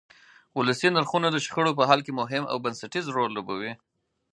[0.57, 3.73] ولسي نرخونه د شخړو په حل کې مهم او بنسټیز رول لوبوي.